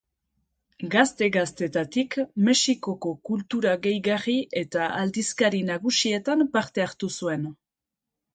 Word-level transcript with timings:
Gazte-gaztetatik 0.93 2.17
Mexikoko 2.47 3.11
kultura 3.31 3.75
gehigarri 3.83 4.35
eta 4.63 4.89
aldizkari 5.03 5.61
nagusietan 5.69 6.45
parte 6.59 6.87
hartu 6.89 7.13
zuen. 7.21 7.47